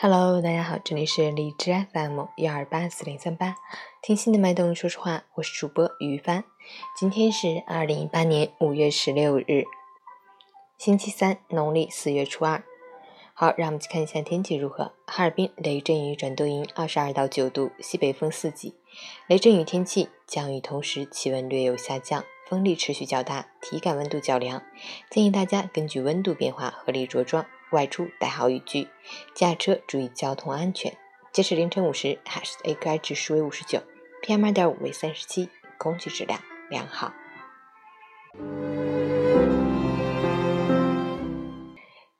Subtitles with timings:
[0.00, 3.56] Hello，大家好，这里是荔枝 FM 幺二八四零三八，
[4.00, 6.44] 听心的脉动，说实话，我是主播于帆。
[6.96, 9.64] 今天是二零一八年五月十六日，
[10.76, 12.62] 星期三，农历四月初二。
[13.34, 14.92] 好，让我们去看一下天气如何。
[15.04, 18.76] 哈尔滨雷阵雨转多云，二十二到九度，西北风四级。
[19.26, 24.62] 雷阵雨天气，降雨同时气温略有下降，风力持续较大，体感温度较凉。
[25.10, 28.88] 建议大家根据温度变化合理着装，外出带好雨具，
[29.34, 30.96] 驾车注意交通安全。
[31.32, 33.82] 截止凌晨五时，海市的 AQI 指数为五十九
[34.22, 37.12] ，PM 二点五为三十七，空气质量良好。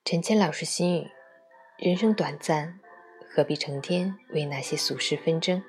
[0.04, 1.08] 陈谦老师心语：
[1.78, 2.80] 人生短暂，
[3.30, 5.62] 何必成天为那些俗事纷争？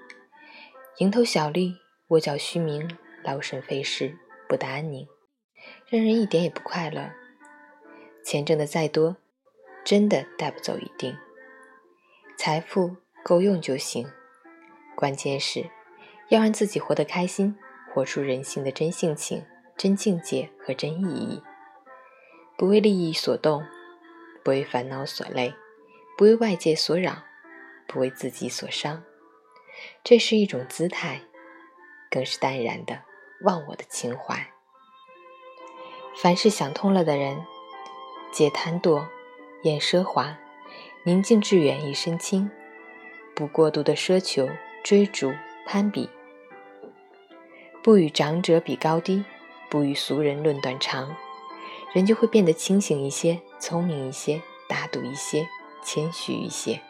[0.98, 1.76] 蝇头小利，
[2.10, 5.08] 窝角虚名，劳神费事，不得安宁，
[5.88, 7.12] 让人一点也不快乐。
[8.24, 9.18] 钱挣的再多，
[9.90, 11.18] 真的带不走一定。
[12.38, 14.08] 财富够用就行，
[14.96, 15.68] 关键是
[16.28, 17.58] 要让自己活得开心，
[17.92, 19.44] 活出人性的真性情、
[19.76, 21.42] 真境界和真意义，
[22.56, 23.66] 不为利益所动。
[24.44, 25.56] 不为烦恼所累，
[26.16, 27.24] 不为外界所扰，
[27.88, 29.04] 不为自己所伤，
[30.04, 31.22] 这是一种姿态，
[32.12, 33.02] 更是淡然的
[33.42, 34.52] 忘我的情怀。
[36.16, 37.44] 凡是想通了的人，
[38.32, 39.08] 皆贪惰，
[39.64, 40.38] 厌奢华，
[41.04, 42.50] 宁静致远，一身轻，
[43.36, 44.50] 不过度的奢求、
[44.84, 45.34] 追逐、
[45.66, 46.10] 攀比，
[47.84, 49.26] 不与长者比高低，
[49.70, 51.16] 不与俗人论短长。
[51.92, 55.48] 人就会变得清醒一些，聪明一些，大度一些，
[55.84, 56.82] 谦虚一些，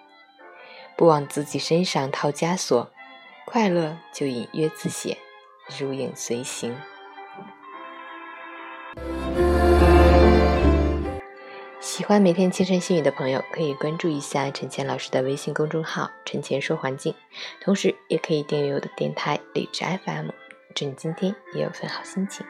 [0.98, 2.92] 不往自己身上套枷锁，
[3.46, 5.18] 快乐就隐约自显，
[5.80, 6.76] 如影随形。
[11.80, 17.16] 喜欢每天清晨心语的朋友，可以关注一下陈倩老师的微信公众号“陈倩说环境”，
[17.62, 20.30] 同时也可以订阅我的电台荔枝 FM，
[20.76, 22.46] 祝你今天也有份好心情。